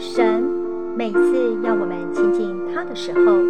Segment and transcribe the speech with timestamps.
[0.00, 0.44] 神
[0.96, 3.42] 每次要我们亲近他的时候，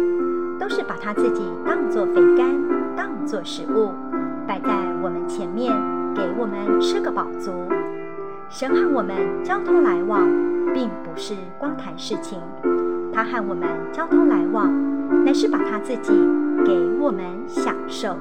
[0.59, 2.49] 都是把他自己当作肥甘，
[2.95, 3.91] 当作食物，
[4.47, 4.67] 摆在
[5.03, 5.71] 我们前面，
[6.15, 7.51] 给我们吃个饱足。
[8.49, 10.27] 神和我们交通来往，
[10.73, 12.39] 并不是光谈事情。
[13.13, 14.73] 他和我们交通来往，
[15.23, 16.11] 乃是把他自己
[16.65, 18.17] 给我们享受。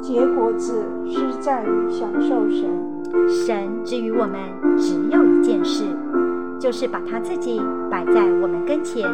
[0.00, 2.89] 结果子是在于享受神。
[3.28, 4.40] 神之于我们
[4.76, 5.84] 只有一件事，
[6.58, 7.60] 就是把他自己
[7.90, 9.08] 摆在我们跟前，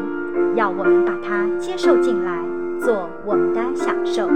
[0.55, 2.43] 要我们把他接受进来，
[2.81, 4.29] 做我们的享受。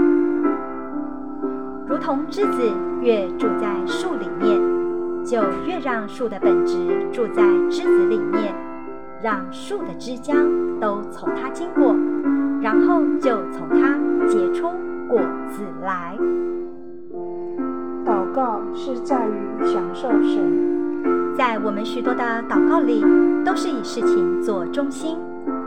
[1.87, 2.61] 如同枝子
[3.01, 4.59] 越住在树里面，
[5.25, 6.77] 就越让树的本质
[7.11, 8.55] 住在枝子里面，
[9.21, 10.35] 让树的枝浆
[10.79, 11.95] 都从它经过，
[12.61, 13.97] 然后就从它
[14.27, 14.69] 结出
[15.07, 15.19] 果
[15.49, 16.17] 子来。
[18.73, 23.03] 是在于享受神，在我们许多的祷告里，
[23.45, 25.17] 都是以事情做中心。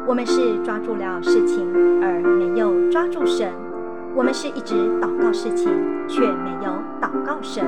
[0.07, 1.67] 我们是抓住了事情，
[2.03, 3.49] 而没有抓住神；
[4.15, 5.71] 我们是一直祷告事情，
[6.07, 7.65] 却没有祷告神。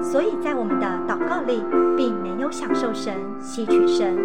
[0.00, 1.62] 所以在我们的祷告里，
[1.96, 4.16] 并没有享受神、吸取神。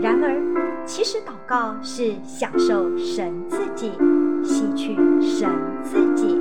[0.00, 0.36] 然而，
[0.84, 3.92] 其实祷告是享受神自己，
[4.42, 5.48] 吸取神
[5.82, 6.38] 自己。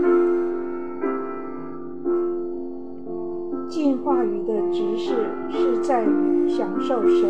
[3.70, 5.14] 进化语的指示
[5.50, 7.30] 是在于享受神。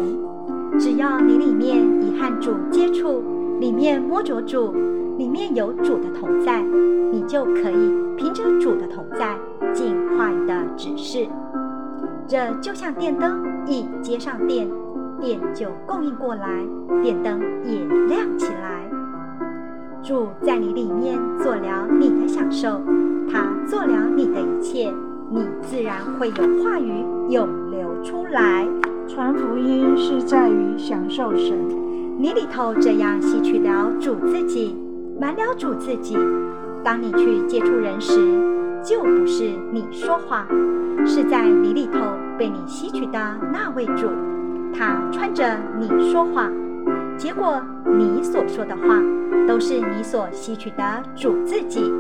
[0.80, 3.22] 只要你里面已和主接触，
[3.60, 4.74] 里面摸着主，
[5.18, 6.64] 里面有主的同在，
[7.12, 9.38] 你就可以凭着主的同在
[9.74, 11.28] 进化语的指示。
[12.26, 14.70] 这就像电灯一接上电，
[15.20, 16.66] 电就供应过来，
[17.04, 18.90] 电灯也亮起来。
[20.02, 22.80] 主在你里面做了你的享受，
[23.30, 24.94] 他做了你的一切。
[25.32, 26.92] 你自然会有话语
[27.30, 28.68] 涌流出来。
[29.08, 31.56] 传福音是在于享受神，
[32.18, 34.76] 你里头这样吸取了主自己，
[35.20, 36.18] 满了主自己。
[36.84, 38.20] 当你去接触人时，
[38.84, 40.48] 就不是你说话，
[41.06, 42.00] 是在你里头
[42.38, 43.20] 被你吸取的
[43.52, 44.08] 那位主，
[44.74, 46.50] 他穿着你说话。
[47.18, 49.00] 结果你所说的话，
[49.48, 50.84] 都是你所吸取的
[51.16, 51.92] 主自己。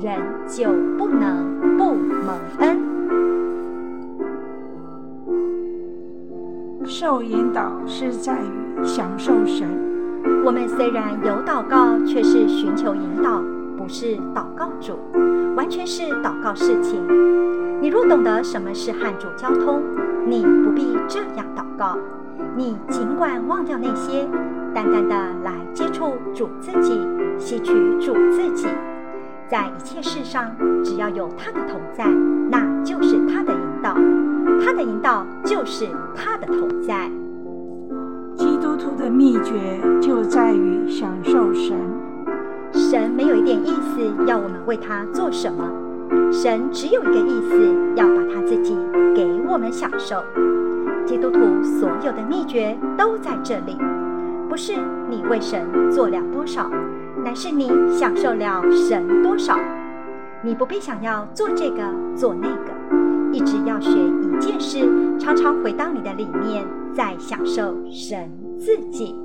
[0.00, 0.64] 人就
[0.98, 2.80] 不能不蒙恩。
[6.84, 9.66] 受引导是在于享受神。
[10.44, 13.42] 我们虽然有祷告，却是寻求引导，
[13.76, 14.98] 不是祷告主，
[15.56, 17.00] 完全是祷告事情。
[17.80, 19.82] 你若懂得什么是和主交通，
[20.26, 21.96] 你不必这样祷告。
[22.56, 24.26] 你尽管忘掉那些，
[24.74, 27.00] 单单的来接触主自己，
[27.38, 28.68] 吸取主自己。
[29.48, 30.50] 在一切事上，
[30.82, 32.06] 只要有他的同在，
[32.50, 33.94] 那就是他的引导；
[34.64, 37.10] 他的引导就是他的同在。
[38.34, 41.76] 基督徒的秘诀就在于享受神。
[42.72, 45.70] 神没有一点意思要我们为他做什么，
[46.32, 48.76] 神只有一个意思，要把他自己
[49.14, 50.24] 给我们享受。
[51.06, 53.76] 基督徒所有的秘诀都在这里，
[54.48, 54.72] 不是
[55.08, 56.68] 你为神做了多少。
[57.24, 59.58] 乃是你享受了神多少，
[60.42, 61.82] 你不必想要做这个
[62.14, 62.70] 做那个，
[63.32, 64.86] 一直要学一件事，
[65.18, 69.16] 常常回到你的里面，在享受神自己。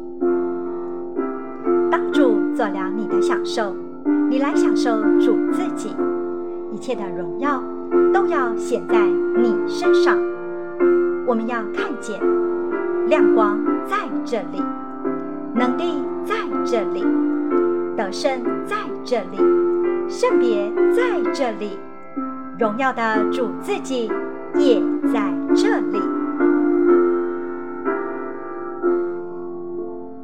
[1.92, 3.76] 当主做了你的享受，
[4.30, 5.94] 你来享受主自己，
[6.72, 7.62] 一切的荣耀
[8.14, 9.06] 都要显在
[9.36, 10.18] 你身上。
[11.28, 12.18] 我们要看见
[13.08, 14.64] 亮光在这里，
[15.54, 17.06] 能力在这里。
[18.00, 19.38] 得胜在这里，
[20.08, 21.78] 圣别在这里，
[22.58, 24.10] 荣耀的主自己
[24.56, 26.19] 也在这里。